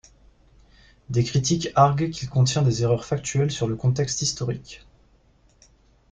[1.11, 4.83] Des critiques arguent qu'il contient des erreurs factuelles sur le contexte historique.